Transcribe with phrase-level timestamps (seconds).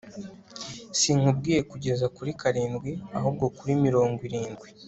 [0.99, 4.67] sinkubwiye kugeza kuri karindwi, ahubwo kuri mirongo irindwi